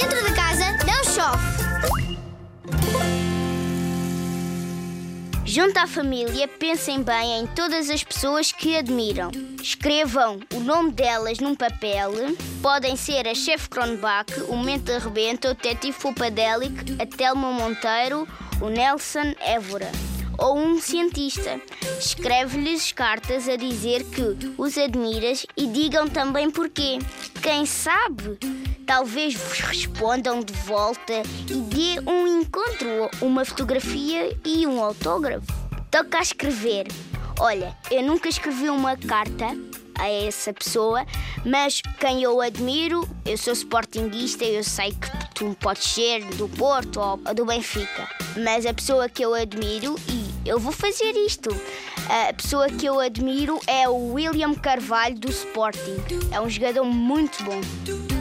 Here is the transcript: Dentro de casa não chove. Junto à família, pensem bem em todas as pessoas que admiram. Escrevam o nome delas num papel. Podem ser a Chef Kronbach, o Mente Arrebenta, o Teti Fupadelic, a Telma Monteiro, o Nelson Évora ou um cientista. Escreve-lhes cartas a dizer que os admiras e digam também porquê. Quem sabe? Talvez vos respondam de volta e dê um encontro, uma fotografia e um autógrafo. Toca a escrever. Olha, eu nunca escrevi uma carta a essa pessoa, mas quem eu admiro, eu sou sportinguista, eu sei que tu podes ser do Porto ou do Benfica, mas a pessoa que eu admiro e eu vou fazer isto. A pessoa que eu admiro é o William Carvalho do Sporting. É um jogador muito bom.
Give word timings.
Dentro 0.00 0.24
de 0.24 0.32
casa 0.32 0.64
não 0.86 1.02
chove. 1.02 1.58
Junto 5.44 5.76
à 5.76 5.88
família, 5.88 6.46
pensem 6.46 7.02
bem 7.02 7.40
em 7.40 7.46
todas 7.48 7.90
as 7.90 8.04
pessoas 8.04 8.52
que 8.52 8.76
admiram. 8.76 9.32
Escrevam 9.60 10.38
o 10.54 10.60
nome 10.60 10.92
delas 10.92 11.40
num 11.40 11.56
papel. 11.56 12.12
Podem 12.62 12.94
ser 12.94 13.26
a 13.26 13.34
Chef 13.34 13.68
Kronbach, 13.68 14.32
o 14.48 14.56
Mente 14.56 14.92
Arrebenta, 14.92 15.50
o 15.50 15.54
Teti 15.56 15.90
Fupadelic, 15.90 16.96
a 17.02 17.04
Telma 17.04 17.50
Monteiro, 17.50 18.28
o 18.60 18.68
Nelson 18.68 19.34
Évora 19.40 19.90
ou 20.38 20.56
um 20.56 20.80
cientista. 20.80 21.60
Escreve-lhes 21.98 22.92
cartas 22.92 23.48
a 23.48 23.56
dizer 23.56 24.04
que 24.04 24.54
os 24.56 24.78
admiras 24.78 25.44
e 25.56 25.66
digam 25.66 26.08
também 26.08 26.50
porquê. 26.50 26.98
Quem 27.42 27.66
sabe? 27.66 28.38
Talvez 28.86 29.34
vos 29.34 29.60
respondam 29.60 30.40
de 30.40 30.52
volta 30.52 31.22
e 31.50 31.54
dê 31.54 32.00
um 32.10 32.40
encontro, 32.40 33.10
uma 33.20 33.44
fotografia 33.44 34.34
e 34.44 34.66
um 34.66 34.82
autógrafo. 34.82 35.46
Toca 35.90 36.18
a 36.18 36.22
escrever. 36.22 36.86
Olha, 37.38 37.76
eu 37.90 38.02
nunca 38.02 38.28
escrevi 38.28 38.70
uma 38.70 38.96
carta 38.96 39.46
a 39.98 40.08
essa 40.08 40.52
pessoa, 40.52 41.04
mas 41.44 41.82
quem 41.98 42.22
eu 42.22 42.40
admiro, 42.40 43.08
eu 43.24 43.36
sou 43.36 43.52
sportinguista, 43.52 44.44
eu 44.44 44.64
sei 44.64 44.92
que 44.92 45.34
tu 45.34 45.56
podes 45.60 45.84
ser 45.84 46.24
do 46.36 46.48
Porto 46.48 47.00
ou 47.00 47.34
do 47.34 47.44
Benfica, 47.44 48.08
mas 48.42 48.64
a 48.64 48.72
pessoa 48.72 49.08
que 49.08 49.24
eu 49.24 49.34
admiro 49.34 49.96
e 50.08 50.48
eu 50.48 50.58
vou 50.58 50.72
fazer 50.72 51.12
isto. 51.26 51.50
A 52.08 52.32
pessoa 52.32 52.68
que 52.68 52.86
eu 52.86 52.98
admiro 52.98 53.60
é 53.66 53.86
o 53.86 54.14
William 54.14 54.54
Carvalho 54.54 55.18
do 55.18 55.28
Sporting. 55.28 55.96
É 56.32 56.40
um 56.40 56.48
jogador 56.48 56.84
muito 56.84 57.44
bom. 57.44 58.17